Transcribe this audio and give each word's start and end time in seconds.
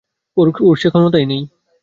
ওর 0.37 0.75
সে 0.77 0.87
ক্ষমতাই 0.89 1.25
নাই। 1.25 1.41